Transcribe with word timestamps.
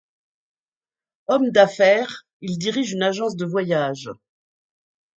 Homme 1.27 1.51
d'affaires, 1.51 2.25
il 2.41 2.57
dirige 2.57 2.91
une 2.93 3.03
agence 3.03 3.35
de 3.35 3.45
voyages. 3.45 4.09